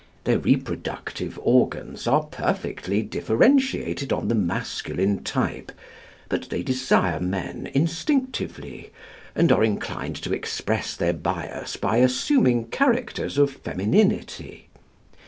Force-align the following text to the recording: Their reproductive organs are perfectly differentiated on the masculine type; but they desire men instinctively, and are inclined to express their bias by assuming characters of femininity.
Their 0.23 0.39
reproductive 0.39 1.39
organs 1.43 2.07
are 2.07 2.23
perfectly 2.23 3.03
differentiated 3.03 4.11
on 4.11 4.29
the 4.29 4.33
masculine 4.33 5.23
type; 5.23 5.71
but 6.27 6.49
they 6.49 6.63
desire 6.63 7.19
men 7.19 7.69
instinctively, 7.75 8.89
and 9.35 9.51
are 9.51 9.63
inclined 9.63 10.15
to 10.23 10.33
express 10.33 10.95
their 10.95 11.13
bias 11.13 11.77
by 11.77 11.97
assuming 11.97 12.69
characters 12.69 13.37
of 13.37 13.51
femininity. 13.51 14.69